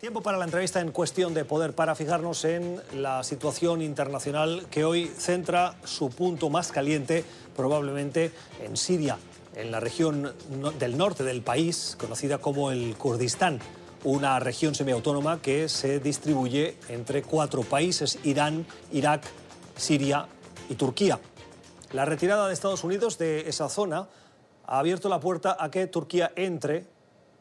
Tiempo 0.00 0.22
para 0.22 0.38
la 0.38 0.46
entrevista 0.46 0.80
en 0.80 0.92
cuestión 0.92 1.34
de 1.34 1.44
poder 1.44 1.74
para 1.74 1.94
fijarnos 1.94 2.46
en 2.46 2.80
la 2.94 3.22
situación 3.22 3.82
internacional 3.82 4.64
que 4.70 4.86
hoy 4.86 5.04
centra 5.06 5.74
su 5.84 6.08
punto 6.08 6.48
más 6.48 6.72
caliente 6.72 7.22
probablemente 7.54 8.32
en 8.64 8.78
Siria, 8.78 9.18
en 9.54 9.70
la 9.70 9.78
región 9.78 10.32
del 10.78 10.96
norte 10.96 11.22
del 11.22 11.42
país, 11.42 11.98
conocida 12.00 12.38
como 12.38 12.70
el 12.70 12.96
Kurdistán, 12.96 13.58
una 14.02 14.40
región 14.40 14.74
semiautónoma 14.74 15.42
que 15.42 15.68
se 15.68 16.00
distribuye 16.00 16.78
entre 16.88 17.22
cuatro 17.22 17.60
países, 17.60 18.18
Irán, 18.24 18.64
Irak, 18.92 19.22
Siria 19.76 20.26
y 20.70 20.76
Turquía. 20.76 21.20
La 21.92 22.06
retirada 22.06 22.48
de 22.48 22.54
Estados 22.54 22.84
Unidos 22.84 23.18
de 23.18 23.50
esa 23.50 23.68
zona 23.68 24.08
ha 24.64 24.78
abierto 24.78 25.10
la 25.10 25.20
puerta 25.20 25.58
a 25.60 25.70
que 25.70 25.86
Turquía 25.88 26.32
entre 26.36 26.86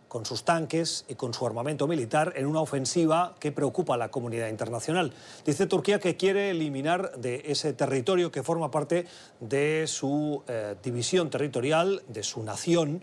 con 0.10 0.26
sus 0.26 0.44
tanques 0.44 1.05
y 1.07 1.16
con 1.16 1.34
su 1.34 1.46
armamento 1.46 1.88
militar 1.88 2.34
en 2.36 2.48
una 2.48 2.59
ofensiva 2.59 3.36
que 3.39 3.54
preocupa 3.54 3.94
a 3.94 3.98
la 3.98 4.12
comunidad 4.12 4.50
internacional. 4.50 5.13
Dice 5.45 5.67
Turquía 5.67 6.00
que 6.00 6.17
quiere 6.17 6.50
eliminar 6.50 7.16
de 7.16 7.44
ese 7.45 7.72
territorio 7.72 8.31
que 8.31 8.44
forma 8.44 8.72
parte 8.72 9.05
de 9.40 9.86
su 9.88 10.44
eh, 10.48 10.76
división 10.84 11.30
territorial, 11.30 12.02
de 12.08 12.23
su 12.23 12.44
nación, 12.44 13.02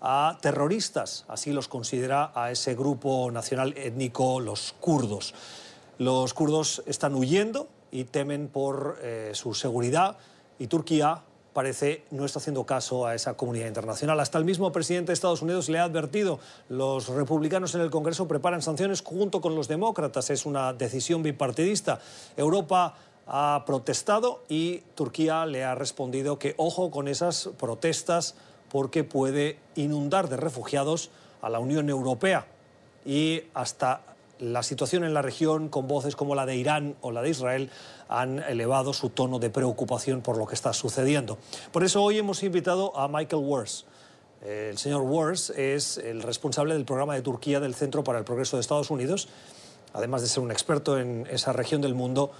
a 0.00 0.38
terroristas, 0.40 1.24
así 1.28 1.52
los 1.52 1.66
considera 1.66 2.30
a 2.34 2.50
ese 2.52 2.74
grupo 2.74 3.30
nacional 3.30 3.74
étnico, 3.76 4.38
los 4.38 4.74
kurdos. 4.80 5.34
Los 5.98 6.34
kurdos 6.34 6.82
están 6.86 7.14
huyendo 7.14 7.68
y 7.90 8.04
temen 8.04 8.48
por 8.48 8.98
eh, 9.02 9.30
su 9.34 9.54
seguridad 9.54 10.16
y 10.58 10.68
Turquía 10.68 11.22
parece 11.52 12.04
no 12.10 12.24
está 12.24 12.38
haciendo 12.38 12.64
caso 12.64 13.06
a 13.06 13.14
esa 13.14 13.34
comunidad 13.34 13.66
internacional. 13.66 14.20
Hasta 14.20 14.38
el 14.38 14.44
mismo 14.44 14.70
presidente 14.72 15.08
de 15.08 15.14
Estados 15.14 15.42
Unidos 15.42 15.68
le 15.68 15.78
ha 15.78 15.84
advertido, 15.84 16.38
los 16.68 17.08
republicanos 17.08 17.74
en 17.74 17.80
el 17.80 17.90
Congreso 17.90 18.28
preparan 18.28 18.62
sanciones 18.62 19.02
junto 19.02 19.40
con 19.40 19.54
los 19.54 19.68
demócratas, 19.68 20.30
es 20.30 20.46
una 20.46 20.72
decisión 20.72 21.22
bipartidista. 21.22 22.00
Europa 22.36 22.94
ha 23.26 23.62
protestado 23.66 24.42
y 24.48 24.78
Turquía 24.94 25.44
le 25.46 25.64
ha 25.64 25.74
respondido 25.74 26.38
que 26.38 26.54
ojo 26.56 26.90
con 26.90 27.08
esas 27.08 27.50
protestas 27.58 28.34
porque 28.70 29.04
puede 29.04 29.58
inundar 29.74 30.28
de 30.28 30.36
refugiados 30.36 31.10
a 31.42 31.50
la 31.50 31.58
Unión 31.58 31.88
Europea 31.88 32.46
y 33.04 33.42
hasta 33.54 34.07
la 34.38 34.62
situación 34.62 35.04
en 35.04 35.14
la 35.14 35.22
región, 35.22 35.68
con 35.68 35.88
voces 35.88 36.16
como 36.16 36.34
la 36.34 36.46
de 36.46 36.56
Irán 36.56 36.96
o 37.00 37.12
la 37.12 37.22
de 37.22 37.30
Israel, 37.30 37.70
han 38.08 38.38
elevado 38.40 38.92
su 38.92 39.10
tono 39.10 39.38
de 39.38 39.50
preocupación 39.50 40.20
por 40.20 40.36
lo 40.36 40.46
que 40.46 40.54
está 40.54 40.72
sucediendo. 40.72 41.38
Por 41.72 41.84
eso 41.84 42.02
hoy 42.02 42.18
hemos 42.18 42.42
invitado 42.42 42.96
a 42.96 43.08
Michael 43.08 43.42
Wars. 43.44 43.84
El 44.44 44.78
señor 44.78 45.02
Wars 45.02 45.50
es 45.50 45.98
el 45.98 46.22
responsable 46.22 46.74
del 46.74 46.84
programa 46.84 47.14
de 47.14 47.22
Turquía 47.22 47.58
del 47.58 47.74
Centro 47.74 48.04
para 48.04 48.18
el 48.18 48.24
Progreso 48.24 48.56
de 48.56 48.60
Estados 48.60 48.90
Unidos. 48.90 49.28
Además 49.92 50.22
de 50.22 50.28
ser 50.28 50.42
un 50.42 50.50
experto 50.50 50.98
en 50.98 51.26
esa 51.30 51.52
región 51.52 51.80
del 51.80 51.94
mundo, 51.94 52.30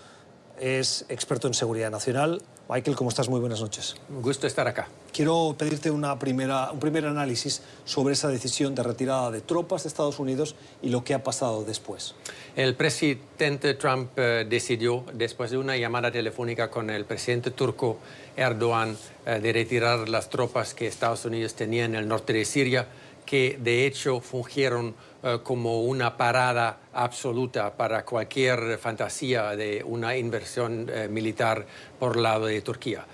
es 0.61 1.07
experto 1.09 1.49
en 1.49 1.55
seguridad 1.55 1.91
nacional. 1.91 2.43
Michael, 2.71 2.97
¿cómo 2.97 3.09
estás? 3.09 3.31
Muy 3.31 3.41
buenas 3.41 3.63
noches. 3.63 3.97
Un 4.11 4.21
gusto 4.21 4.47
estar 4.47 4.69
acá. 4.69 4.89
Quiero 5.11 5.57
pedirte 5.57 5.91
una 5.91 6.19
primera, 6.19 6.71
un 6.71 6.79
primer 6.79 7.07
análisis 7.07 7.63
sobre 7.87 8.13
esa 8.13 8.29
decisión 8.29 8.75
de 8.75 8.83
retirada 8.83 9.31
de 9.31 9.41
tropas 9.41 9.85
de 9.85 9.89
Estados 9.89 10.19
Unidos 10.19 10.55
y 10.83 10.91
lo 10.91 11.03
que 11.03 11.15
ha 11.15 11.23
pasado 11.23 11.65
después. 11.65 12.15
El 12.57 12.75
presidente 12.75 13.73
Trump 13.73 14.11
eh, 14.17 14.47
decidió, 14.47 15.03
después 15.15 15.51
de 15.51 15.57
una 15.57 15.79
llamada 15.79 16.13
telefónica 16.13 16.71
con 16.71 16.91
el 16.91 17.07
presidente 17.07 17.53
turco 17.53 18.01
Erdogan, 18.37 18.99
eh, 19.25 19.41
de 19.41 19.51
retirar 19.55 20.07
las 20.07 20.29
tropas 20.29 20.75
que 20.75 20.87
Estados 20.87 21.25
Unidos 21.25 21.55
tenía 21.55 21.87
en 21.87 21.95
el 21.95 22.07
norte 22.07 22.35
de 22.35 22.45
Siria, 22.45 22.87
que 23.29 23.59
de 23.61 23.85
hecho 23.85 24.23
fungieron 24.23 24.95
eh, 25.23 25.41
como 25.43 25.83
una 25.83 26.17
parada 26.17 26.79
absoluta 26.95 27.77
para 27.77 28.03
cualquier 28.03 28.79
fantasía 28.79 29.55
de 29.55 29.85
una 29.85 30.17
inversión 30.17 30.89
eh, 30.91 31.09
militar 31.09 31.67
por 31.99 32.17
lado 32.17 32.47
de 32.47 32.63
Turquía. 32.63 33.05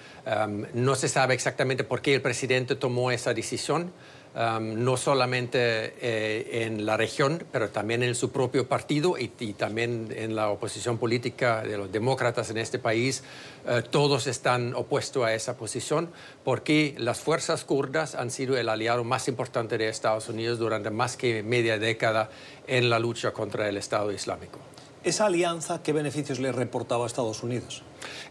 No 0.72 0.94
se 0.94 1.08
sabe 1.08 1.34
exactamente 1.34 1.84
por 1.84 2.00
qué 2.00 2.14
el 2.14 2.22
presidente 2.22 2.76
tomó 2.76 3.10
esa 3.10 3.34
decisión. 3.34 3.92
No 4.34 4.96
solamente 4.96 5.94
eh, 6.00 6.64
en 6.64 6.84
la 6.84 6.96
región, 6.96 7.44
pero 7.52 7.68
también 7.68 8.02
en 8.02 8.16
su 8.16 8.32
propio 8.32 8.66
partido 8.66 9.16
y, 9.16 9.28
también 9.52 10.12
en 10.16 10.34
la 10.34 10.50
oposición 10.50 10.98
política 10.98 11.62
de 11.62 11.78
los 11.78 11.92
demócratas 11.92 12.50
en 12.50 12.58
este 12.58 12.80
país. 12.80 13.22
Eh, 13.68 13.82
todos 13.88 14.26
están 14.26 14.74
opuestos 14.74 15.24
a 15.24 15.34
esa 15.34 15.56
posición 15.56 16.10
porque 16.42 16.96
las 16.98 17.20
fuerzas 17.20 17.64
kurdas 17.64 18.16
han 18.16 18.32
sido 18.32 18.56
el 18.56 18.68
aliado 18.68 19.04
más 19.04 19.28
importante 19.28 19.78
de 19.78 19.88
Estados 19.88 20.28
Unidos 20.28 20.58
durante 20.58 20.90
más 20.90 21.16
que 21.16 21.44
media 21.44 21.78
década 21.78 22.28
en 22.66 22.90
la 22.90 22.98
lucha 22.98 23.30
contra 23.30 23.68
el 23.68 23.76
Estado 23.76 24.10
Islámico. 24.10 24.58
¿Esa 25.04 25.26
alianza 25.26 25.82
qué 25.82 25.92
beneficios 25.92 26.38
le 26.38 26.50
reportaba 26.50 27.04
a 27.04 27.06
Estados 27.06 27.42
Unidos? 27.42 27.82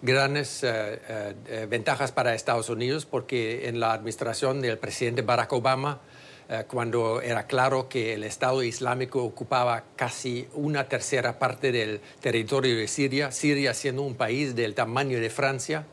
Grandes 0.02 0.64
eh, 0.64 1.00
eh, 1.48 1.68
ventajas 1.70 2.12
para 2.12 2.34
Estados 2.34 2.68
Unidos 2.68 3.06
porque 3.06 3.70
en 3.70 3.80
la 3.80 3.94
administración 3.94 4.60
del 4.60 4.80
presidente 4.80 5.22
Barack 5.22 5.54
Obama, 5.54 6.02
eh, 6.50 6.64
cuando 6.68 7.22
era 7.22 7.46
claro 7.46 7.88
que 7.90 8.16
el 8.16 8.24
Estado 8.24 8.64
Islámico 8.64 9.24
ocupaba 9.24 9.84
casi 9.96 10.48
una 10.56 10.90
tercera 10.90 11.38
parte 11.38 11.72
del 11.72 12.02
territorio 12.20 12.76
de 12.76 12.88
Siria, 12.88 13.32
Siria 13.32 13.76
siendo 13.76 14.02
un 14.02 14.16
país 14.16 14.56
del 14.56 14.74
tamaño 14.74 15.20
de 15.20 15.30
Francia, 15.30 15.86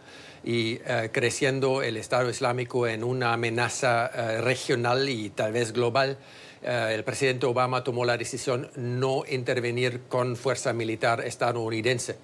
y 0.43 0.79
creciendo 1.13 1.83
el 1.83 1.99
Estado 1.99 2.31
Islámico 2.31 2.87
en 2.87 3.05
una 3.05 3.35
amenaza 3.35 4.09
regional 4.41 5.11
y 5.11 5.29
tal 5.29 5.53
vez 5.53 5.75
global, 5.75 6.17
eh, 6.63 6.93
el 6.95 7.05
presidente 7.05 7.47
Obama 7.47 7.85
tomó 7.85 8.05
la 8.05 8.17
decisión 8.17 8.71
no 8.77 9.25
intervenir 9.29 10.03
con 10.09 10.37
fuerza 10.37 10.73
militar 10.73 11.21
estadounidense. 11.27 12.17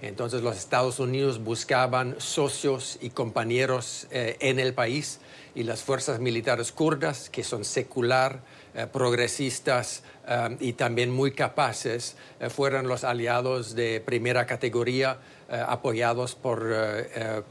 Entonces 0.00 0.42
los 0.42 0.56
Estados 0.56 0.98
Unidos 0.98 1.44
buscaban 1.44 2.16
socios 2.18 2.98
y 3.00 3.10
compañeros 3.10 4.08
eh, 4.10 4.36
en 4.40 4.58
el 4.58 4.74
país 4.74 5.20
y 5.54 5.62
las 5.62 5.82
fuerzas 5.82 6.18
militares 6.18 6.72
kurdas, 6.72 7.30
que 7.30 7.44
son 7.44 7.64
secular, 7.64 8.40
eh, 8.74 8.86
progresistas 8.90 10.02
y 10.60 10.74
también 10.74 11.10
muy 11.10 11.32
capaces, 11.32 12.14
fueron 12.48 12.86
los 12.86 13.02
aliados 13.02 13.74
de 13.74 14.00
primera 14.00 14.46
categoría 14.46 15.18
eh, 15.52 15.62
apoyados 15.68 16.34
por 16.34 16.66
eh, 16.72 17.10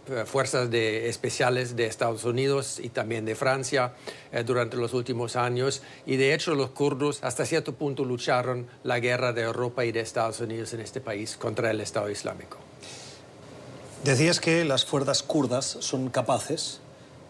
eh, 0.09 0.25
fuerzas 0.25 0.71
de, 0.71 1.07
especiales 1.07 1.75
de 1.75 1.85
Estados 1.85 2.23
Unidos 2.23 2.79
y 2.79 2.89
también 2.89 3.25
de 3.25 3.35
Francia 3.35 3.93
durante 4.43 4.75
los 4.75 4.95
últimos 4.95 5.35
años. 5.35 5.83
Y 6.07 6.15
de 6.15 6.33
hecho 6.33 6.55
los 6.55 6.71
kurdos 6.71 7.23
hasta 7.23 7.45
cierto 7.45 7.75
punto 7.75 8.03
lucharon 8.03 8.65
la 8.83 8.99
guerra 8.99 9.33
de 9.33 9.43
Europa 9.43 9.85
y 9.85 9.91
de 9.91 9.99
Estados 9.99 10.39
Unidos 10.39 10.73
en 10.73 10.79
este 10.79 10.99
país 10.99 11.38
contra 11.38 11.69
el 11.69 11.79
Estado 11.79 12.09
Islámico. 12.09 12.57
Decías 14.03 14.39
que 14.39 14.65
las 14.65 14.83
fuerzas 14.83 15.21
kurdas 15.21 15.77
son 15.81 16.09
capaces, 16.09 16.79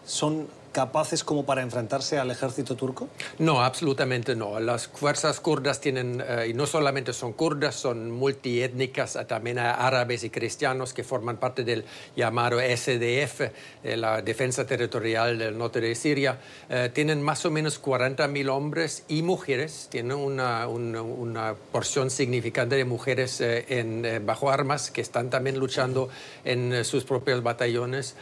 son 0.06 0.48
capaces 0.72 1.22
como 1.22 1.44
para 1.44 1.62
enfrentarse 1.62 2.18
al 2.18 2.30
ejército 2.30 2.74
turco? 2.74 3.08
No, 3.38 3.62
absolutamente 3.62 4.34
no. 4.34 4.58
Las 4.58 4.88
fuerzas 4.88 5.38
kurdas 5.40 5.80
tienen, 5.80 6.22
eh, 6.26 6.48
y 6.50 6.54
no 6.54 6.66
solamente 6.66 7.12
son 7.12 7.34
kurdas, 7.34 7.74
son 7.74 8.10
multiétnicas, 8.10 9.16
eh, 9.16 9.24
también 9.26 9.58
árabes 9.58 10.24
y 10.24 10.30
cristianos 10.30 10.92
que 10.92 11.04
forman 11.04 11.36
parte 11.36 11.62
del 11.64 11.84
llamado 12.16 12.58
SDF, 12.60 13.52
la 13.84 14.22
Defensa 14.22 14.66
Territorial 14.66 15.38
del 15.38 15.56
Norte 15.56 15.80
de 15.80 15.94
Siria. 15.94 16.38
Eh, 16.68 16.90
tienen 16.92 17.22
más 17.22 17.44
o 17.44 17.50
menos 17.50 17.80
40.000 17.80 18.48
hombres 18.48 19.04
y 19.08 19.22
mujeres, 19.22 19.88
tienen 19.90 20.16
una, 20.16 20.66
una, 20.66 21.54
porción 21.72 22.10
significante 22.10 22.76
de 22.76 22.84
mujeres 22.84 23.40
en, 23.40 24.24
bajo 24.24 24.50
armas 24.50 24.90
que 24.90 25.00
están 25.00 25.30
también 25.30 25.58
luchando 25.58 26.08
en 26.44 26.84
sus 26.84 27.04
propios 27.04 27.42
batallones 27.42 28.14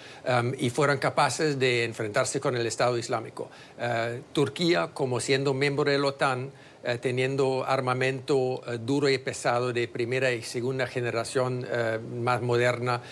y 0.58 0.70
fueron 0.70 0.98
capaces 0.98 1.58
de 1.58 1.84
enfrentarse 1.84 2.39
con 2.40 2.56
el 2.56 2.66
Estado 2.66 2.98
Islámico. 2.98 3.50
Eh, 3.78 4.22
Turquía, 4.32 4.90
como 4.92 5.20
siendo 5.20 5.54
miembro 5.54 5.90
de 5.90 5.98
la 5.98 6.08
OTAN, 6.08 6.50
eh, 6.82 6.96
teniendo 6.96 7.64
armamento 7.66 8.62
eh, 8.66 8.78
duro 8.80 9.10
y 9.10 9.18
pesado 9.18 9.70
de 9.70 9.86
primera 9.86 10.32
y 10.32 10.40
segunda 10.42 10.86
generación 10.86 11.66
eh, 11.70 11.98
más 11.98 12.40
moderna, 12.40 13.02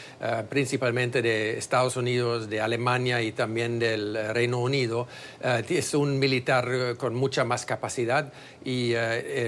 principalmente 0.49 1.21
de 1.21 1.59
Estados 1.59 1.97
Unidos, 1.97 2.49
de 2.49 2.61
Alemania 2.63 3.21
y 3.21 3.33
también 3.33 3.79
del 3.79 4.33
Reino 4.33 4.59
Unido. 4.59 5.07
es 5.43 5.95
un 5.95 6.19
militar 6.19 6.97
con 6.97 7.15
mucha 7.15 7.45
más 7.45 7.67
capacidad 7.67 8.33
y 8.65 8.95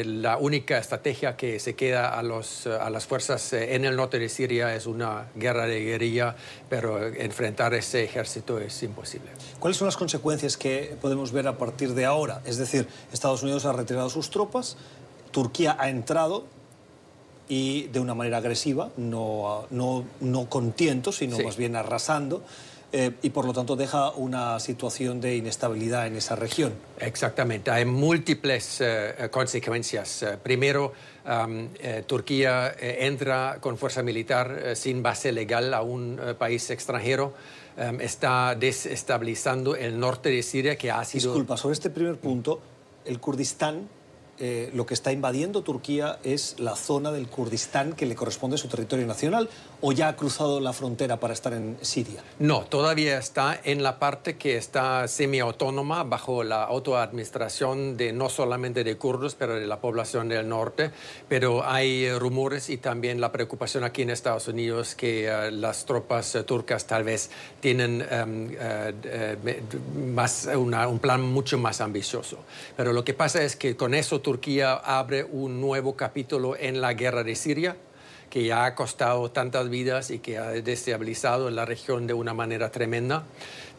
la 0.04 0.36
única 0.38 0.78
estrategia 0.78 1.36
que 1.36 1.58
se 1.58 1.74
queda 1.74 2.18
a, 2.18 2.22
los, 2.22 2.66
a 2.66 2.88
las 2.90 3.06
fuerzas 3.06 3.52
en 3.52 3.84
el 3.84 3.96
norte 3.96 4.18
de 4.18 4.28
Siria 4.28 4.74
es 4.74 4.86
una 4.86 5.26
guerra 5.34 5.66
de 5.66 5.80
guerrilla, 5.80 6.36
pero 6.68 7.06
enfrentar 7.06 7.74
ese 7.74 8.04
ejército 8.04 8.58
es 8.58 8.82
imposible. 8.82 9.30
¿Cuáles 9.58 9.76
son 9.76 9.86
las 9.86 9.96
consecuencias 9.96 10.56
que 10.56 10.96
podemos 11.00 11.32
ver 11.32 11.48
a 11.48 11.58
partir 11.58 11.94
de 11.94 12.04
ahora? 12.04 12.42
Es 12.44 12.58
decir, 12.58 12.86
Estados 13.12 13.42
Unidos 13.42 13.64
ha 13.64 13.72
retirado 13.72 14.09
sus 14.10 14.30
tropas, 14.30 14.76
Turquía 15.30 15.76
ha 15.78 15.88
entrado 15.88 16.44
y 17.48 17.88
de 17.88 17.98
una 17.98 18.14
manera 18.14 18.38
agresiva, 18.38 18.90
no, 18.96 19.66
no, 19.70 20.04
no 20.20 20.48
con 20.48 20.72
tiento, 20.72 21.10
sino 21.10 21.38
más 21.40 21.56
bien 21.56 21.74
arrasando. 21.76 22.42
eh, 22.92 23.12
y 23.22 23.30
por 23.30 23.44
lo 23.44 23.52
tanto 23.52 23.76
deja 23.76 24.10
una 24.10 24.58
situación 24.58 25.20
de 25.20 25.36
inestabilidad 25.36 26.06
en 26.06 26.16
esa 26.16 26.34
región. 26.34 26.72
Exactamente, 26.98 27.70
hay 27.70 27.84
múltiples 27.84 28.80
eh, 28.80 29.28
consecuencias. 29.30 30.24
primero, 30.42 30.92
Turquía 32.06 32.74
entra 32.80 33.58
con 33.60 33.76
fuerza 33.76 34.02
militar 34.02 34.74
sin 34.74 35.02
base 35.02 35.30
legal 35.30 35.72
a 35.74 35.82
un 35.82 36.18
país 36.38 36.70
extranjero. 36.70 37.34
está 38.00 38.56
desestabilizando 38.56 39.76
el 39.76 40.00
norte 40.00 40.30
de 40.30 40.42
Siria 40.42 40.76
que 40.76 40.90
ha 40.90 41.04
sido... 41.04 41.32
Disculpa, 41.32 41.56
sobre 41.56 41.74
este 41.74 41.90
primer 41.90 42.16
punto, 42.16 42.60
el 43.04 43.20
Kurdistán 43.20 43.88
eh, 44.40 44.70
lo 44.74 44.86
que 44.86 44.94
está 44.94 45.12
invadiendo 45.12 45.62
Turquía 45.62 46.18
es 46.24 46.56
la 46.58 46.74
zona 46.74 47.12
del 47.12 47.28
Kurdistán 47.28 47.92
que 47.92 48.06
le 48.06 48.14
corresponde 48.14 48.54
a 48.54 48.58
su 48.58 48.68
territorio 48.68 49.06
nacional 49.06 49.50
o 49.82 49.92
ya 49.92 50.08
ha 50.08 50.16
cruzado 50.16 50.60
la 50.60 50.72
frontera 50.72 51.20
para 51.20 51.34
estar 51.34 51.52
en 51.52 51.76
Siria? 51.82 52.22
No, 52.38 52.62
todavía 52.62 53.18
está 53.18 53.58
en 53.64 53.82
la 53.82 53.98
parte 53.98 54.36
que 54.36 54.56
está 54.56 55.08
semiautónoma 55.08 56.04
bajo 56.04 56.44
la 56.44 56.64
autoadministración 56.64 57.96
de 57.96 58.12
no 58.12 58.28
solamente 58.28 58.84
de 58.84 58.96
kurdos, 58.96 59.34
pero 59.34 59.54
de 59.56 59.66
la 59.66 59.80
población 59.80 60.28
del 60.28 60.48
norte. 60.48 60.90
Pero 61.28 61.64
hay 61.64 62.10
rumores 62.18 62.70
y 62.70 62.76
también 62.76 63.20
la 63.20 63.32
preocupación 63.32 63.84
aquí 63.84 64.02
en 64.02 64.10
Estados 64.10 64.48
Unidos 64.48 64.94
que 64.94 65.26
eh, 65.28 65.50
las 65.50 65.84
tropas 65.84 66.34
eh, 66.34 66.42
turcas 66.44 66.86
tal 66.86 67.04
vez 67.04 67.30
tienen 67.60 68.06
em, 68.10 68.54
más 70.14 70.48
un 70.54 70.98
plan 70.98 71.22
mucho 71.22 71.58
más 71.58 71.80
ambicioso. 71.80 72.38
Pero 72.76 72.92
lo 72.92 73.04
que 73.04 73.14
pasa 73.14 73.42
es 73.42 73.56
que 73.56 73.76
con 73.76 73.94
eso 73.94 74.20
Turquía 74.30 74.74
abre 74.74 75.24
un 75.24 75.60
nuevo 75.60 75.96
capítulo 75.96 76.54
en 76.56 76.80
la 76.80 76.94
guerra 76.94 77.24
de 77.24 77.34
Siria, 77.34 77.76
que 78.30 78.44
ya 78.44 78.64
ha 78.64 78.76
costado 78.76 79.32
tantas 79.32 79.68
vidas 79.68 80.12
y 80.12 80.20
que 80.20 80.38
ha 80.38 80.50
destabilizado 80.50 81.50
la 81.50 81.64
región 81.64 82.06
de 82.06 82.14
una 82.14 82.32
manera 82.32 82.70
tremenda. 82.70 83.24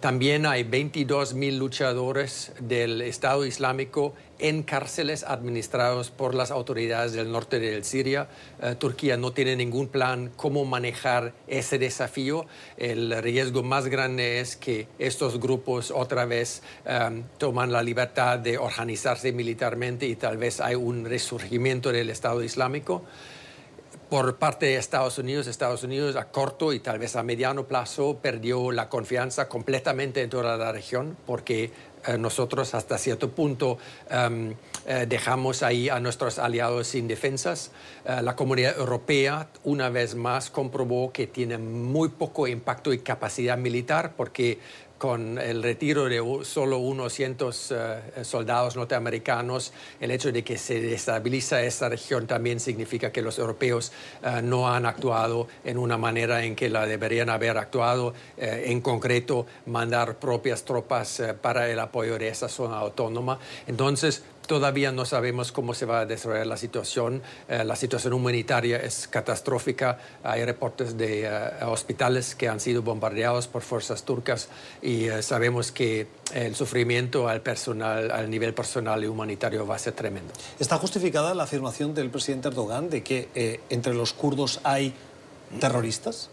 También 0.01 0.45
hay 0.45 0.63
22 0.63 1.35
mil 1.35 1.57
luchadores 1.57 2.51
del 2.59 3.01
Estado 3.01 3.45
Islámico 3.45 4.13
en 4.41 4.63
cárceles 4.63 5.23
administrados 5.23 6.09
por 6.09 6.35
las 6.35 6.51
autoridades 6.51 7.13
del 7.13 7.31
norte 7.31 7.59
de 7.59 7.83
Siria. 7.83 8.27
Eh, 8.61 8.75
Turquía 8.77 9.15
no 9.15 9.31
tiene 9.31 9.55
ningún 9.55 9.87
plan 9.87 10.31
cómo 10.35 10.65
manejar 10.65 11.33
ese 11.47 11.77
desafío. 11.79 12.45
El 12.77 13.21
riesgo 13.21 13.63
más 13.63 13.87
grande 13.87 14.39
es 14.39 14.55
que 14.55 14.87
estos 14.99 15.39
grupos 15.39 15.91
otra 15.91 16.25
vez 16.25 16.63
um, 16.85 17.23
toman 17.37 17.71
la 17.71 17.83
libertad 17.83 18.39
de 18.39 18.57
organizarse 18.57 19.31
militarmente 19.31 20.07
y 20.07 20.15
tal 20.15 20.37
vez 20.37 20.59
hay 20.59 20.75
un 20.75 21.05
resurgimiento 21.05 21.91
del 21.91 22.09
Estado 22.09 22.43
Islámico 22.43 23.03
por 24.11 24.35
parte 24.35 24.65
de 24.65 24.75
Estados 24.75 25.17
Unidos, 25.19 25.47
Estados 25.47 25.83
Unidos 25.83 26.17
a 26.17 26.25
corto 26.25 26.73
y 26.73 26.81
tal 26.81 26.99
vez 26.99 27.15
a 27.15 27.23
mediano 27.23 27.65
plazo 27.65 28.17
perdió 28.21 28.73
la 28.73 28.89
confianza 28.89 29.47
completamente 29.47 30.21
en 30.21 30.29
toda 30.29 30.57
la 30.57 30.71
región 30.73 31.15
porque 31.25 31.71
eh, 32.05 32.17
nosotros 32.17 32.75
hasta 32.75 32.97
cierto 32.97 33.29
punto 33.29 33.77
em, 34.09 34.53
eh, 34.85 35.05
dejamos 35.07 35.63
ahí 35.63 35.87
a 35.87 36.01
nuestros 36.01 36.39
aliados 36.39 36.87
sin 36.87 37.07
defensas. 37.07 37.71
Eh, 38.03 38.19
la 38.21 38.35
comunidad 38.35 38.77
europea 38.77 39.47
una 39.63 39.87
vez 39.87 40.13
más 40.13 40.49
comprobó 40.49 41.13
que 41.13 41.27
tiene 41.27 41.57
muy 41.57 42.09
poco 42.09 42.49
impacto 42.49 42.91
y 42.91 42.99
capacidad 42.99 43.57
militar 43.57 44.15
porque 44.17 44.59
con 45.01 45.39
el 45.39 45.63
retiro 45.63 46.05
de 46.05 46.21
solo 46.43 46.77
unos 46.77 47.11
cientos 47.13 47.73
eh, 47.75 48.23
soldados 48.23 48.75
norteamericanos, 48.75 49.73
el 49.99 50.11
hecho 50.11 50.31
de 50.31 50.43
que 50.43 50.59
se 50.59 50.79
destabiliza 50.79 51.59
esta 51.63 51.89
región 51.89 52.27
también 52.27 52.59
significa 52.59 53.11
que 53.11 53.23
los 53.23 53.39
europeos 53.39 53.91
eh, 54.21 54.41
no 54.43 54.71
han 54.71 54.85
actuado 54.85 55.47
en 55.63 55.79
una 55.79 55.97
manera 55.97 56.43
en 56.43 56.55
que 56.55 56.69
la 56.69 56.85
deberían 56.85 57.31
haber 57.31 57.57
actuado, 57.57 58.13
eh, 58.37 58.65
en 58.67 58.79
concreto 58.79 59.47
mandar 59.65 60.19
propias 60.19 60.65
tropas 60.65 61.19
para 61.41 61.67
el 61.67 61.79
apoyo 61.79 62.19
de 62.19 62.27
esa 62.27 62.47
zona 62.47 62.77
autónoma. 62.77 63.39
Entonces, 63.65 64.23
Todavía 64.47 64.91
no 64.91 65.05
sabemos 65.05 65.51
cómo 65.51 65.73
se 65.73 65.85
va 65.85 66.01
a 66.01 66.05
desarrollar 66.05 66.47
la 66.47 66.57
situación. 66.57 67.21
Eh, 67.47 67.63
la 67.63 67.75
situación 67.75 68.13
humanitaria 68.13 68.77
es 68.77 69.07
catastrófica. 69.07 69.99
Hay 70.23 70.43
reportes 70.43 70.97
de 70.97 71.23
eh, 71.25 71.29
hospitales 71.65 72.35
que 72.35 72.49
han 72.49 72.59
sido 72.59 72.81
bombardeados 72.81 73.47
por 73.47 73.61
fuerzas 73.61 74.03
turcas 74.03 74.49
y 74.81 75.05
eh, 75.05 75.21
sabemos 75.21 75.71
que 75.71 76.07
el 76.33 76.55
sufrimiento 76.55 77.27
al 77.27 77.41
personal, 77.41 78.11
al 78.11 78.29
nivel 78.29 78.53
personal 78.53 79.03
y 79.03 79.07
humanitario 79.07 79.65
va 79.65 79.75
a 79.75 79.79
ser 79.79 79.93
tremendo. 79.93 80.33
¿Está 80.59 80.77
justificada 80.77 81.33
la 81.33 81.43
afirmación 81.43 81.93
del 81.93 82.09
presidente 82.09 82.47
Erdogan 82.47 82.89
de 82.89 83.03
que 83.03 83.59
entre 83.69 83.93
los 83.93 84.13
kurdos 84.13 84.59
hay 84.63 84.93
terroristas? 85.59 86.29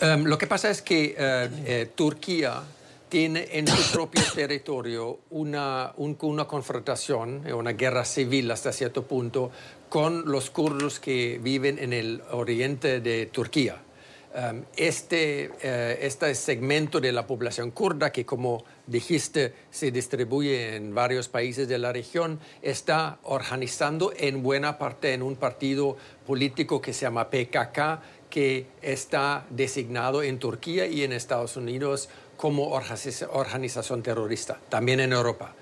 Em, 0.00 0.24
lo 0.24 0.38
que 0.38 0.46
pasa 0.46 0.70
es 0.70 0.80
que 0.80 1.90
Turquía 1.94 2.62
tiene 3.12 3.46
en 3.52 3.68
su 3.68 3.92
propio 3.92 4.22
territorio 4.34 5.18
una, 5.28 5.92
una 5.98 6.46
confrontación, 6.46 7.46
eh, 7.46 7.52
una 7.52 7.72
guerra 7.72 8.06
civil 8.06 8.50
hasta 8.50 8.72
cierto 8.72 9.02
punto, 9.02 9.50
con 9.90 10.24
los 10.32 10.48
kurdos 10.48 10.98
que 10.98 11.38
viven 11.42 11.78
en 11.78 11.92
el 11.92 12.22
oriente 12.30 13.00
de 13.00 13.26
Turquía. 13.26 13.82
Um, 14.34 14.62
este, 14.78 15.50
uh, 15.50 16.02
este 16.02 16.34
segmento 16.34 17.02
de 17.02 17.12
la 17.12 17.26
población 17.26 17.70
kurda, 17.70 18.10
que 18.10 18.24
como 18.24 18.64
dijiste 18.86 19.52
se 19.70 19.90
distribuye 19.90 20.76
en 20.76 20.94
varios 20.94 21.28
países 21.28 21.68
de 21.68 21.76
la 21.76 21.92
región, 21.92 22.40
está 22.62 23.18
organizando 23.24 24.14
en 24.16 24.42
buena 24.42 24.78
parte 24.78 25.12
en 25.12 25.20
un 25.20 25.36
partido 25.36 25.98
político 26.26 26.80
que 26.80 26.94
se 26.94 27.02
llama 27.02 27.28
PKK, 27.28 28.00
que 28.30 28.68
está 28.80 29.44
designado 29.50 30.22
en 30.22 30.38
Turquía 30.38 30.86
y 30.86 31.04
en 31.04 31.12
Estados 31.12 31.58
Unidos 31.58 32.08
como 32.42 32.70
organización 32.70 34.02
terrorista, 34.02 34.58
también 34.68 34.98
en 34.98 35.12
Europa. 35.12 35.54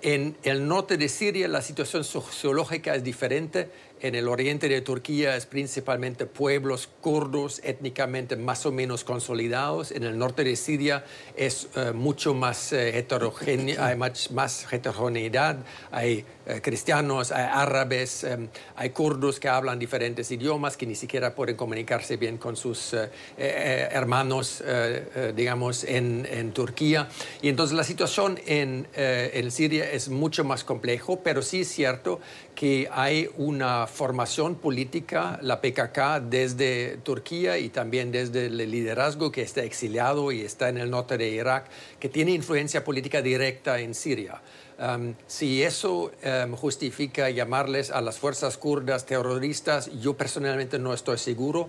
En 0.00 0.38
el 0.42 0.66
norte 0.66 0.96
de 0.96 1.10
Siria 1.10 1.46
la 1.48 1.60
situación 1.60 2.02
sociológica 2.02 2.94
es 2.94 3.04
diferente 3.04 3.68
en 4.00 4.14
el 4.14 4.28
oriente 4.28 4.68
de 4.68 4.80
Turquía 4.82 5.36
es 5.36 5.46
principalmente 5.46 6.26
pueblos 6.26 6.90
kurdos 7.00 7.60
étnicamente 7.64 8.36
más 8.36 8.66
o 8.66 8.72
menos 8.72 9.02
consolidados. 9.04 9.92
En 9.92 10.02
el 10.02 10.18
norte 10.18 10.44
de 10.44 10.56
Siria 10.56 11.04
es 11.36 11.68
eh, 11.74 11.92
mucho 11.92 12.34
más 12.34 12.72
heterogéneo, 12.72 13.76
hay 13.82 13.96
más, 13.96 14.66
heterogeneidad. 14.70 15.56
Hay 15.90 16.24
eh, 16.46 16.60
cristianos, 16.62 17.32
hay 17.32 17.46
árabes, 17.50 18.24
em, 18.24 18.48
hay 18.76 18.90
kurdos 18.90 19.40
que 19.40 19.48
hablan 19.48 19.78
diferentes 19.78 20.30
idiomas 20.30 20.76
que 20.76 20.86
ni 20.86 20.96
siquiera 20.96 21.34
pueden 21.34 21.56
comunicarse 21.56 22.16
bien 22.16 22.36
con 22.36 22.56
sus 22.56 22.94
hermanos, 23.38 24.62
digamos, 25.34 25.84
en, 25.84 26.26
en, 26.30 26.52
Turquía. 26.52 27.08
Y 27.40 27.48
entonces 27.48 27.76
la 27.76 27.84
situación 27.84 28.38
en, 28.46 28.86
en 28.94 29.50
Siria 29.50 29.90
es 29.90 30.08
mucho 30.08 30.44
más 30.44 30.64
complejo, 30.64 31.20
pero 31.22 31.42
sí 31.42 31.62
es 31.62 31.68
cierto 31.68 32.20
que 32.54 32.88
hay 32.92 33.28
una 33.36 33.83
formación 33.86 34.56
política, 34.56 35.38
la 35.42 35.60
PKK, 35.60 36.20
desde 36.28 36.98
Turquía 37.02 37.58
y 37.58 37.68
también 37.68 38.12
desde 38.12 38.46
el 38.46 38.56
liderazgo 38.70 39.30
que 39.30 39.42
está 39.42 39.62
exiliado 39.62 40.32
y 40.32 40.42
está 40.42 40.68
en 40.68 40.78
el 40.78 40.90
norte 40.90 41.18
de 41.18 41.28
Irak, 41.28 41.66
que 41.98 42.08
tiene 42.08 42.32
influencia 42.32 42.84
política 42.84 43.22
directa 43.22 43.80
en 43.80 43.94
Siria. 43.94 44.40
Si 45.28 45.62
eso 45.62 46.10
um, 46.24 46.56
justifica 46.56 47.30
llamarles 47.30 47.90
a 47.90 48.00
las 48.00 48.18
fuerzas 48.18 48.58
kurdas 48.58 49.06
terroristas, 49.06 49.90
yo 50.00 50.14
personalmente 50.14 50.78
no 50.78 50.92
estoy 50.92 51.18
seguro. 51.18 51.68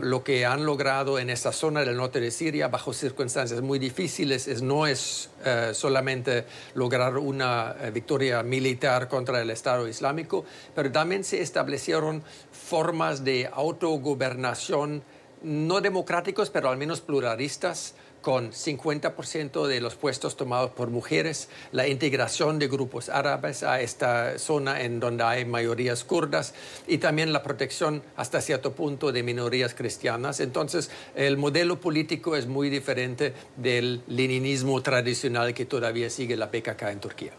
Lo 0.00 0.22
que 0.22 0.46
han 0.46 0.64
logrado 0.64 1.18
en 1.18 1.30
esa 1.30 1.52
zona 1.52 1.84
del 1.84 1.96
norte 1.96 2.20
de 2.20 2.30
Siria, 2.30 2.68
bajo 2.68 2.92
circunstancias 2.92 3.60
muy 3.60 3.78
difíciles, 3.78 4.46
es, 4.46 4.62
no 4.62 4.86
es 4.86 5.30
uh, 5.40 5.74
solamente 5.74 6.44
lograr 6.74 7.16
una 7.16 7.74
uh, 7.74 7.92
victoria 7.92 8.42
militar 8.42 9.08
contra 9.08 9.42
el 9.42 9.50
Estado 9.50 9.88
Islámico, 9.88 10.44
pero 10.74 10.92
también 10.92 11.24
se 11.24 11.40
establecieron 11.40 12.22
formas 12.52 13.24
de 13.24 13.50
autogobernación 13.52 15.02
no 15.42 15.80
democráticos, 15.80 16.50
pero 16.50 16.68
al 16.68 16.76
menos 16.76 17.00
pluralistas 17.00 17.94
con 18.20 18.52
50% 18.52 19.66
de 19.66 19.80
los 19.80 19.94
puestos 19.94 20.36
tomados 20.36 20.70
por 20.70 20.90
mujeres, 20.90 21.48
la 21.72 21.86
integración 21.86 22.58
de 22.58 22.68
grupos 22.68 23.08
árabes 23.08 23.62
a 23.62 23.80
esta 23.80 24.38
zona 24.38 24.82
en 24.82 25.00
donde 25.00 25.24
hay 25.24 25.44
mayorías 25.44 26.04
kurdas 26.04 26.54
y 26.86 26.98
también 26.98 27.32
la 27.32 27.42
protección 27.42 28.02
hasta 28.16 28.40
cierto 28.40 28.72
punto 28.72 29.12
de 29.12 29.22
minorías 29.22 29.74
cristianas. 29.74 30.40
Entonces, 30.40 30.90
el 31.14 31.36
modelo 31.36 31.80
político 31.80 32.36
es 32.36 32.46
muy 32.46 32.70
diferente 32.70 33.34
del 33.56 34.02
leninismo 34.08 34.82
tradicional 34.82 35.54
que 35.54 35.64
todavía 35.64 36.10
sigue 36.10 36.36
la 36.36 36.50
PKK 36.50 36.82
en 36.90 37.00
Turquía. 37.00 37.32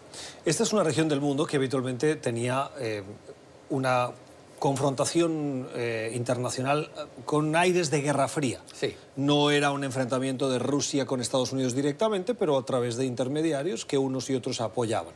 Esta 0.45 0.63
es 0.63 0.73
una 0.73 0.83
región 0.83 1.09
del 1.09 1.21
mundo 1.21 1.45
que 1.45 1.57
habitualmente 1.57 2.15
tenía 2.15 2.71
eh, 2.79 3.03
una 3.69 4.09
confrontación 4.59 5.67
eh, 5.73 6.11
internacional 6.15 6.91
eh, 6.95 7.05
con 7.25 7.55
aires 7.55 7.89
de 7.89 8.01
guerra 8.01 8.27
fría. 8.27 8.61
Sí. 8.73 8.95
No 9.15 9.51
era 9.51 9.71
un 9.71 9.83
enfrentamiento 9.83 10.49
de 10.49 10.59
Rusia 10.59 11.05
con 11.05 11.21
Estados 11.21 11.51
Unidos 11.51 11.73
directamente, 11.73 12.35
pero 12.35 12.57
a 12.57 12.65
través 12.65 12.97
de 12.97 13.05
intermediarios 13.05 13.85
que 13.85 13.97
unos 13.97 14.29
y 14.29 14.35
otros 14.35 14.61
apoyaban. 14.61 15.13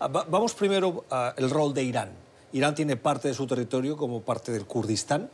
Ah, 0.00 0.08
vamos 0.08 0.54
primero 0.54 1.04
al 1.10 1.50
rol 1.50 1.74
de 1.74 1.84
Irán. 1.84 2.12
Irán 2.52 2.74
tiene 2.74 2.96
parte 2.96 3.28
de 3.28 3.34
su 3.34 3.46
territorio 3.46 3.96
como 3.96 4.22
parte 4.22 4.52
del 4.52 4.64
Kurdistán. 4.64 5.30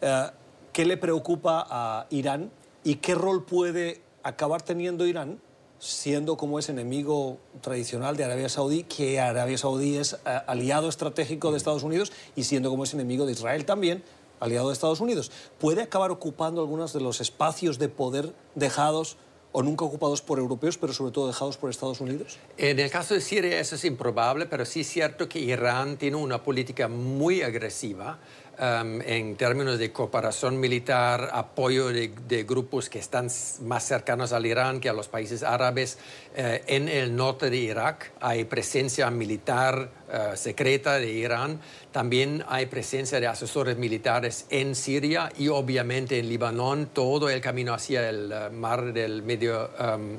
Eh, 0.00 0.26
¿Qué 0.72 0.84
le 0.84 0.96
preocupa 0.96 1.66
a 1.68 2.06
Irán 2.10 2.50
¿Y 2.84 2.96
qué 2.96 3.14
rol 3.14 3.44
puede 3.44 4.02
acabar 4.22 4.62
teniendo 4.62 5.06
Irán, 5.06 5.40
siendo 5.82 6.36
como 6.36 6.60
es 6.60 6.68
enemigo 6.68 7.38
tradicional 7.60 8.16
de 8.16 8.22
Arabia 8.22 8.48
Saudí, 8.48 8.84
que 8.84 9.18
Arabia 9.18 9.58
Saudí 9.58 9.96
es 9.96 10.12
eh, 10.12 10.40
aliado 10.46 10.88
estratégico 10.88 11.50
de 11.50 11.56
Estados 11.56 11.82
Unidos 11.82 12.12
y 12.36 12.44
siendo 12.44 12.70
como 12.70 12.84
es 12.84 12.94
enemigo 12.94 13.26
de 13.26 13.32
Israel 13.32 13.64
también, 13.64 14.04
aliado 14.38 14.68
de 14.68 14.74
Estados 14.74 15.00
Unidos? 15.00 15.32
¿Puede 15.58 15.82
acabar 15.82 16.12
ocupando 16.12 16.60
algunos 16.60 16.92
de 16.92 17.00
los 17.00 17.20
espacios 17.20 17.80
de 17.80 17.88
poder 17.88 18.32
dejados 18.54 19.16
o 19.50 19.64
nunca 19.64 19.84
ocupados 19.84 20.22
por 20.22 20.38
europeos, 20.38 20.78
pero 20.78 20.92
sobre 20.92 21.10
todo 21.10 21.26
dejados 21.26 21.56
por 21.56 21.68
Estados 21.68 22.00
Unidos? 22.00 22.38
En 22.58 22.78
el 22.78 22.88
caso 22.88 23.14
de 23.14 23.20
Siria 23.20 23.58
eso 23.58 23.74
es 23.74 23.84
improbable, 23.84 24.46
pero 24.46 24.64
sí 24.64 24.82
es 24.82 24.88
cierto 24.88 25.28
que 25.28 25.40
Irán 25.40 25.96
tiene 25.96 26.16
una 26.16 26.44
política 26.44 26.86
muy 26.86 27.42
agresiva 27.42 28.20
Um, 28.58 29.00
en 29.00 29.36
términos 29.36 29.78
de 29.78 29.92
cooperación 29.92 30.60
militar, 30.60 31.30
apoyo 31.32 31.88
de, 31.88 32.44
grupos 32.46 32.90
que 32.90 32.98
están 32.98 33.28
más 33.62 33.82
cercanos 33.82 34.34
al 34.34 34.44
Irán 34.44 34.78
que 34.78 34.90
a 34.90 34.92
los 34.92 35.08
países 35.08 35.42
árabes. 35.42 35.96
Eh, 36.36 36.62
en 36.66 36.86
el 36.86 37.16
norte 37.16 37.48
de 37.48 37.56
Irak 37.56 38.12
hay 38.20 38.44
presencia 38.44 39.10
militar 39.10 39.88
eh, 40.12 40.32
secreta 40.36 40.98
de 40.98 41.10
Irán. 41.10 41.60
También 41.92 42.44
hay 42.46 42.66
presencia 42.66 43.20
de 43.20 43.26
asesores 43.26 43.78
militares 43.78 44.44
en 44.50 44.74
Siria 44.74 45.32
y 45.38 45.48
obviamente 45.48 46.18
en 46.18 46.28
Líbano, 46.28 46.88
todo 46.92 47.30
el 47.30 47.40
camino 47.40 47.72
hacia 47.72 48.10
el 48.10 48.30
eh, 48.30 48.50
mar 48.50 48.92
del 48.92 49.22
Medio... 49.22 49.70
Um, 49.80 50.18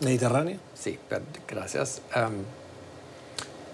Mediterráneo. 0.00 0.58
Sí, 0.74 0.96
gracias. 1.48 2.02
Um, 2.14 2.65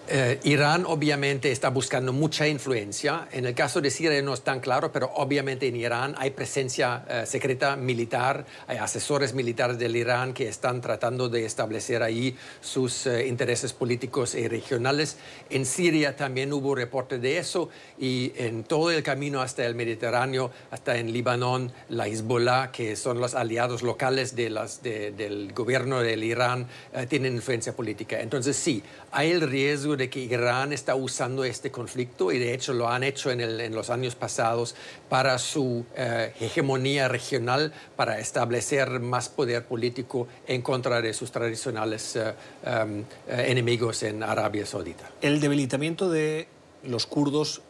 eh, 0.08 0.40
Irán 0.42 0.84
obviamente 0.84 1.52
está 1.52 1.70
buscando 1.70 2.12
mucha 2.12 2.48
influencia. 2.48 3.28
En 3.30 3.46
el 3.46 3.54
caso 3.54 3.80
de 3.80 3.88
Siria 3.88 4.20
no 4.20 4.34
es 4.34 4.42
tan 4.42 4.58
claro, 4.58 4.90
pero 4.90 5.12
obviamente 5.14 5.68
en 5.68 5.76
Irán 5.76 6.16
hay 6.18 6.30
presencia 6.30 7.04
eh, 7.08 7.22
secreta 7.24 7.76
militar, 7.76 8.44
hay 8.66 8.78
asesores 8.78 9.32
militares 9.32 9.78
del 9.78 9.94
Irán 9.94 10.34
que 10.34 10.48
están 10.48 10.80
tratando 10.80 11.28
de 11.28 11.44
establecer 11.44 12.02
ahí 12.02 12.36
sus 12.60 13.06
eh, 13.06 13.28
intereses 13.28 13.72
políticos 13.72 14.34
y 14.34 14.48
regionales. 14.48 15.18
En 15.50 15.64
Siria 15.64 16.16
también 16.16 16.52
hubo 16.52 16.74
reportes 16.74 17.22
de 17.22 17.38
eso 17.38 17.68
y 17.96 18.32
en 18.36 18.64
todo 18.64 18.90
el 18.90 19.04
camino 19.04 19.40
hasta 19.40 19.64
el 19.64 19.76
Mediterráneo, 19.76 20.50
hasta 20.72 20.96
en 20.96 21.12
Líbano, 21.12 21.70
la 21.88 22.08
Hezbollah, 22.08 22.72
que 22.72 22.96
son 22.96 23.20
los 23.20 23.34
aliados 23.34 23.82
locales 23.82 24.34
de 24.34 24.50
las, 24.50 24.82
del 24.82 25.52
gobierno 25.52 26.00
del 26.00 26.24
Irán, 26.24 26.66
tienen 27.08 27.34
influencia 27.34 27.74
política. 27.74 28.20
Entonces 28.20 28.56
sí, 28.56 28.82
hay 29.10 29.30
el 29.30 29.42
riesgo 29.42 29.91
de 29.96 30.10
que 30.10 30.20
Irán 30.20 30.72
está 30.72 30.94
usando 30.94 31.44
este 31.44 31.70
conflicto 31.70 32.32
y 32.32 32.38
de 32.38 32.54
hecho 32.54 32.72
lo 32.72 32.88
han 32.88 33.02
hecho 33.02 33.30
en, 33.30 33.74
los 33.74 33.90
años 33.90 34.14
pasados 34.14 34.74
para 35.08 35.38
su 35.38 35.84
eh, 35.96 36.32
hegemonía 36.40 37.08
regional, 37.08 37.72
para 37.96 38.18
establecer 38.18 39.00
más 39.00 39.28
poder 39.28 39.64
político 39.64 40.28
en 40.46 40.62
contra 40.62 41.00
de 41.00 41.12
sus 41.12 41.30
tradicionales 41.30 42.16
eh, 42.16 42.34
em, 42.64 43.00
eh, 43.28 43.46
enemigos 43.48 44.02
en 44.02 44.22
Arabia 44.22 44.66
Saudita. 44.66 45.10
El 45.20 45.40
debilitamiento 45.40 46.10
de 46.10 46.48
los 46.84 47.06
kurdos 47.06 47.62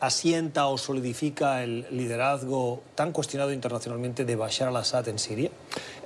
asienta 0.00 0.66
o 0.66 0.78
solidifica 0.78 1.62
el 1.62 1.86
liderazgo 1.90 2.82
tan 2.94 3.12
cuestionado 3.12 3.52
internacionalmente 3.52 4.24
de 4.24 4.36
Bashar 4.36 4.68
al-Assad 4.68 5.08
en 5.08 5.18
Siria? 5.18 5.50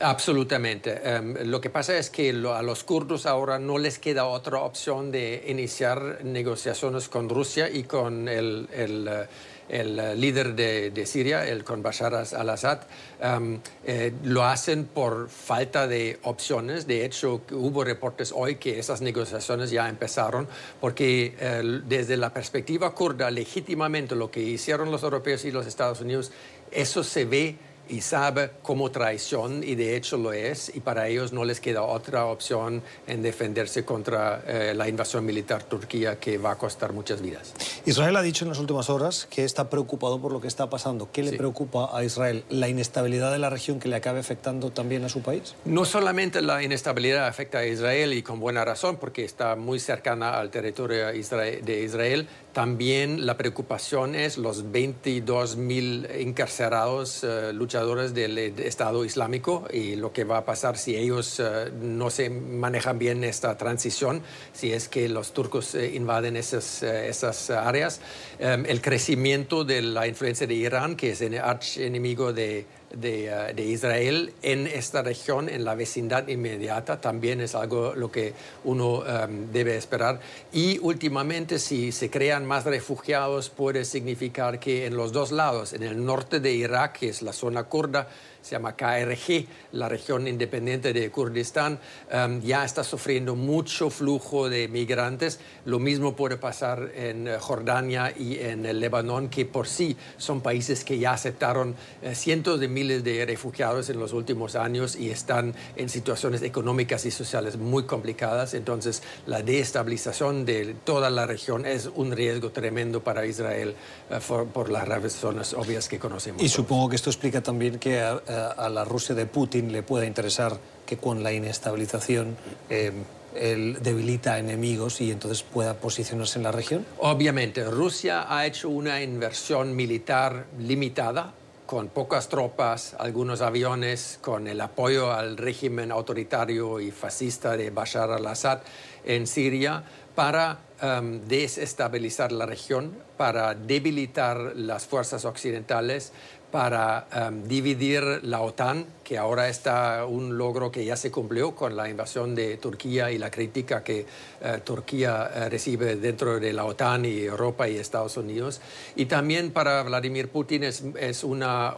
Absolutamente. 0.01 1.01
Em, 1.03 1.35
lo 1.45 1.61
que 1.61 1.71
pasa 1.71 1.97
es 1.97 2.11
que 2.11 2.31
a 2.31 2.63
los 2.63 2.85
kurdos 2.85 3.27
ahora 3.27 3.59
no 3.59 3.79
les 3.79 3.99
queda 3.99 4.27
otra 4.27 4.61
opción 4.61 5.11
de 5.11 5.45
iniciar 5.49 6.21
negociaciones 6.25 7.09
con 7.09 7.29
Rusia 7.29 7.69
y 7.69 7.83
con 7.85 8.29
el, 8.29 8.69
el 8.73 9.29
el 9.69 9.99
eh, 9.99 10.17
líder 10.17 10.55
de, 10.55 11.07
Siria, 11.07 11.47
el 11.47 11.65
con 11.65 11.83
Bashar 11.83 12.15
al-Assad, 12.15 12.81
um, 13.23 13.59
eh, 13.85 14.13
lo 14.25 14.45
hacen 14.45 14.85
por 14.87 15.29
falta 15.29 15.87
de 15.87 16.19
opciones. 16.23 16.87
De 16.87 17.05
hecho, 17.05 17.43
hubo 17.53 17.85
reportes 17.85 18.33
hoy 18.35 18.57
que 18.57 18.79
esas 18.79 19.01
negociaciones 19.01 19.71
ya 19.71 19.89
empezaron, 19.89 20.49
porque 20.81 21.35
eh, 21.39 21.81
desde 21.87 22.17
la 22.17 22.33
perspectiva 22.33 22.95
kurda, 22.95 23.31
legítimamente 23.31 24.15
lo 24.15 24.31
que 24.31 24.41
hicieron 24.41 24.91
los 24.91 25.03
europeos 25.03 25.45
y 25.45 25.51
los 25.51 25.67
Estados 25.67 26.01
Unidos, 26.01 26.33
eso 26.71 27.05
se 27.05 27.25
ve 27.25 27.57
y 27.89 28.01
sabe 28.01 28.51
como 28.63 28.91
traición 28.91 29.63
y 29.65 29.75
de 29.75 29.97
hecho 29.97 30.17
lo 30.17 30.33
es 30.33 30.71
y 30.75 30.81
para 30.81 31.09
ellos 31.09 31.33
no 31.33 31.45
les 31.45 31.61
queda 31.61 31.83
otra 31.83 32.27
opción 32.27 32.83
en 33.07 33.23
defenderse 33.23 33.85
contra 33.85 34.43
eh, 34.47 34.75
la 34.75 34.89
invasión 34.89 35.25
militar 35.25 35.63
turquía 35.63 36.19
que 36.19 36.39
va 36.39 36.53
a 36.53 36.59
costar 36.59 36.93
muchas 36.93 37.21
vidas. 37.21 37.55
Israel 37.85 38.17
ha 38.17 38.23
dicho 38.23 38.45
en 38.45 38.51
las 38.51 38.59
últimas 38.59 38.91
horas 38.91 39.27
que 39.31 39.45
está 39.45 39.71
preocupado 39.71 40.21
por 40.21 40.33
lo 40.33 40.41
que 40.41 40.49
está 40.49 40.69
pasando. 40.71 41.11
¿Qué 41.13 41.23
le 41.23 41.33
preocupa 41.33 41.97
a 41.97 42.05
Israel? 42.05 42.45
¿La 42.51 42.69
inestabilidad 42.69 43.33
de 43.33 43.39
la 43.39 43.51
región 43.51 43.81
que 43.81 43.89
le 43.89 43.97
acabe 43.97 44.21
afectando 44.21 44.71
también 44.71 45.05
a 45.05 45.09
su 45.09 45.23
país? 45.23 45.55
No 45.65 45.85
solamente 45.85 46.43
la 46.43 46.63
inestabilidad 46.63 47.27
afecta 47.27 47.59
a 47.59 47.67
Israel 47.67 48.13
y 48.13 48.23
con 48.23 48.41
buena 48.41 48.65
razón 48.65 48.97
porque 48.97 49.25
está 49.25 49.57
muy 49.57 49.81
cercana 49.81 50.39
al 50.39 50.51
territorio 50.51 51.07
de 51.07 51.83
Israel, 51.85 52.29
también 52.59 53.25
la 53.25 53.37
preocupación 53.37 54.17
es 54.17 54.37
los 54.37 54.65
22.000 54.65 56.11
encarcerados 56.11 57.23
eh, 57.23 57.53
luchadores 57.53 58.15
del 58.15 58.37
Estado 58.37 59.05
Islámico 59.05 59.69
y 59.73 59.95
lo 59.95 60.13
que 60.13 60.25
va 60.25 60.39
a 60.39 60.45
pasar 60.45 60.77
si 60.77 60.97
ellos 60.97 61.39
eh, 61.39 61.71
no 61.81 62.11
se 62.11 62.31
manejan 62.31 62.99
bien 62.99 63.23
esta 63.23 63.57
transición, 63.57 64.23
si 64.53 64.73
es 64.73 64.89
que 64.89 65.09
los 65.09 65.35
turcos 65.35 65.77
eh, 65.77 65.95
invaden 65.95 66.37
esas, 66.37 66.83
esas 66.83 67.51
áreas. 67.51 68.01
el 68.41 68.81
crecimiento 68.81 69.65
de 69.65 69.81
la 69.81 70.09
influencia 70.09 70.49
de 70.49 70.55
Irán, 70.55 70.97
que 70.97 71.11
es 71.11 71.21
el 71.21 71.39
arch 71.39 71.79
enemigo 71.79 72.33
de 72.33 72.67
eh, 72.91 73.53
de, 73.55 73.65
Israel 73.65 74.33
en 74.43 74.67
esta 74.67 75.03
región, 75.03 75.49
en 75.51 75.65
la 75.65 75.75
vecindad 75.75 76.27
inmediata, 76.29 77.01
también 77.01 77.41
es 77.43 77.55
algo 77.55 77.95
lo 77.95 78.11
que 78.11 78.33
uno 78.65 79.05
em, 79.07 79.53
debe 79.53 79.77
esperar. 79.77 80.21
Y 80.53 80.79
últimamente, 80.79 81.59
si 81.59 81.93
se 81.93 82.09
crean 82.09 82.47
más 82.47 82.65
refugiados, 82.65 83.51
puede 83.51 83.85
significar 83.85 84.59
que 84.59 84.87
en 84.87 84.97
los 84.97 85.13
dos 85.13 85.33
lados, 85.33 85.75
en 85.75 85.83
el 85.83 86.03
norte 86.03 86.41
de 86.41 86.53
Irak, 86.53 87.01
que 87.01 87.11
es 87.11 87.21
la 87.21 87.35
zona 87.35 87.65
kurda, 87.65 88.09
se 88.49 88.53
llama 88.53 88.77
KRG, 88.77 89.47
la 89.73 89.89
región 89.89 90.27
independiente 90.27 90.93
de 90.93 91.11
Kurdistán, 91.11 91.79
em, 92.11 92.41
ya 92.41 92.65
está 92.65 92.83
sufriendo 92.83 93.35
mucho 93.35 93.91
flujo 93.91 94.49
de 94.49 94.69
migrantes. 94.69 95.39
Lo 95.67 95.79
mismo 95.79 96.17
puede 96.17 96.39
pasar 96.39 96.93
en 96.95 97.29
eh, 97.29 97.37
Jordania 97.39 98.15
y 98.17 98.39
en 98.39 98.65
el 98.65 98.81
Líbano, 98.81 99.29
que 99.29 99.45
por 99.45 99.67
sí 99.67 99.97
son 100.17 100.41
países 100.41 100.85
que 100.85 100.99
ya 100.99 101.13
aceptaron 101.13 101.75
eh, 102.01 102.15
cientos 102.15 102.61
de 102.61 102.69
miles 102.79 103.03
de 103.03 103.27
refugiados 103.27 103.91
en 103.91 103.99
los 103.99 104.13
últimos 104.13 104.55
años 104.55 104.95
y 104.95 105.11
están 105.11 105.55
en 105.77 105.89
situaciones 105.89 106.43
económicas 106.43 107.05
y 107.07 107.11
sociales 107.11 107.57
muy 107.57 107.85
complicadas. 107.85 108.55
Entonces, 108.55 109.03
la 109.27 109.43
desestabilización 109.43 110.45
de 110.45 110.77
toda 110.85 111.11
la 111.11 111.27
región 111.27 111.67
es 111.67 111.91
un 111.95 112.13
riesgo 112.13 112.51
tremendo 112.51 113.03
para 113.03 113.27
Israel 113.27 113.75
eh, 114.11 114.21
por, 114.53 114.71
las 114.71 114.87
razones 114.87 115.55
obvias 115.55 115.89
que 115.89 115.99
conocemos. 115.99 116.43
Y 116.43 116.49
supongo 116.49 116.89
que 116.91 116.97
esto 116.97 117.11
explica 117.11 117.43
también 117.43 117.79
que 117.79 118.01
a 118.01 118.69
la 118.69 118.85
Rusia 118.85 119.15
de 119.15 119.27
Putin 119.27 119.73
le 119.73 119.83
pueda 119.83 120.07
interesar 120.07 120.59
que 120.87 120.97
con 120.97 121.23
la 121.23 121.33
inestabilización 121.33 122.37
eh, 122.71 122.93
él 123.35 123.79
debilita 123.83 124.39
enemigos 124.39 125.01
y 125.01 125.11
entonces 125.11 125.43
pueda 125.43 125.75
posicionarse 125.75 126.39
en 126.39 126.45
la 126.45 126.53
región? 126.53 126.87
Obviamente, 126.99 127.65
Rusia 127.65 128.27
ha 128.29 128.47
hecho 128.47 128.69
una 128.69 129.03
inversión 129.03 129.77
militar 129.77 130.47
limitada 130.59 131.35
con 131.69 131.91
pocas 131.91 132.31
tropas, 132.31 132.97
algunos 132.99 133.43
aviones, 133.43 134.19
con 134.23 134.49
el 134.49 134.59
apoyo 134.63 135.13
al 135.13 135.37
régimen 135.37 135.93
autoritario 135.93 136.81
y 136.81 136.91
fascista 136.91 137.59
de 137.59 137.69
Bashar 137.69 138.11
al-Assad 138.11 138.61
en 139.05 139.27
Siria 139.27 139.85
para 140.15 140.61
um, 140.83 141.21
desestabilizar 141.29 142.33
la 142.33 142.47
región, 142.47 142.97
para 143.19 143.55
debilitar 143.55 144.55
las 144.57 144.87
fuerzas 144.87 145.27
occidentales, 145.27 146.15
para 146.51 147.07
um, 147.29 147.43
dividir 147.45 148.03
la 148.23 148.41
OTAN, 148.41 148.87
que 149.05 149.19
ahora 149.19 149.49
está 149.49 150.05
un 150.07 150.37
logro 150.37 150.71
que 150.71 150.85
ya 150.85 150.97
se 150.97 151.11
cumplió 151.11 151.55
con 151.55 151.77
la 151.77 151.89
invasión 151.89 152.35
de 152.35 152.57
Turquía 152.57 153.11
y 153.11 153.19
la 153.19 153.31
crítica 153.31 153.83
que 153.83 154.07
uh, 154.41 154.61
Turquía 154.61 155.31
uh, 155.31 155.49
recibe 155.51 155.97
dentro 155.97 156.41
de 156.41 156.53
la 156.53 156.65
OTAN 156.65 157.05
y 157.05 157.21
Europa 157.21 157.69
y 157.69 157.77
Estados 157.77 158.17
Unidos. 158.17 158.61
Y 158.97 159.07
también 159.07 159.51
para 159.51 159.83
Vladimir 159.83 160.29
Putin 160.29 160.65
es, 160.65 161.25
una, 161.25 161.75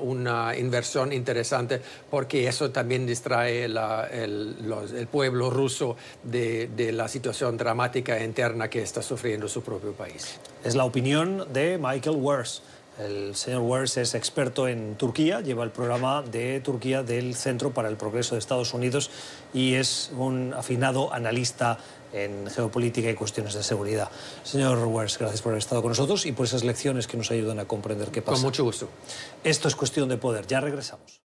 inversión 0.57 1.13
interesante 1.13 1.81
porque 2.11 2.47
eso 2.47 2.71
también 2.71 3.07
distrae 3.07 3.69
la, 3.69 4.07
el, 4.07 5.09
pueblo 5.11 5.51
ruso 5.51 5.97
de, 6.23 6.69
de 6.69 6.93
la 6.93 7.09
situación 7.09 7.57
dramática 7.57 8.23
interna 8.23 8.69
que 8.69 8.83
está 8.83 9.03
sufriendo 9.03 9.49
su 9.49 9.63
propio 9.63 9.93
país. 9.93 10.39
Es 10.65 10.75
la 10.75 10.85
opinión 10.85 11.47
de 11.53 11.79
Michael 11.79 12.17
Wers 12.17 12.63
el 13.05 13.35
señor 13.35 13.63
Wers 13.63 13.97
es 13.97 14.15
experto 14.15 14.69
en 14.69 14.97
Turquía, 14.97 15.41
lleva 15.41 15.65
el 15.65 15.71
programa 15.71 16.23
de 16.23 16.61
Turquía 16.61 17.03
del 17.03 17.35
Centro 17.35 17.73
para 17.73 17.89
el 17.89 17.97
Progreso 17.97 18.35
de 18.35 18.39
Estados 18.39 18.75
Unidos 18.75 19.11
y 19.55 19.75
es 19.75 20.11
un 20.17 20.55
afinado 20.55 21.13
analista 21.13 21.79
en 22.13 22.49
geopolítica 22.49 23.11
y 23.11 23.15
cuestiones 23.15 23.55
de 23.55 23.63
seguridad. 23.63 24.11
Señor 24.43 24.79
Wers, 24.87 25.19
gracias 25.19 25.43
por 25.43 25.53
haber 25.53 25.61
estado 25.61 25.83
con 25.83 25.91
nosotros 25.91 26.27
y 26.27 26.33
por 26.33 26.47
esas 26.47 26.65
lecciones 26.65 27.07
que 27.07 27.17
nos 27.17 27.31
ayudan 27.31 27.59
a 27.61 27.67
comprender 27.67 28.09
qué 28.09 28.23
pasa. 28.23 28.35
Con 28.35 28.43
mucho 28.43 28.65
gusto. 28.65 28.89
Esto 29.45 29.69
es 29.69 29.77
cuestión 29.77 30.09
de 30.09 30.17
poder. 30.17 30.47
Ya 30.47 30.61
regresamos. 30.61 31.19